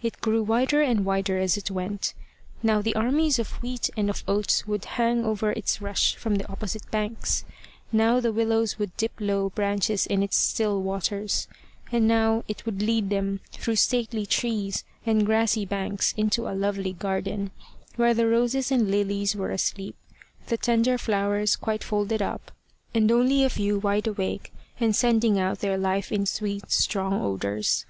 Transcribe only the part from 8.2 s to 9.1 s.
willows would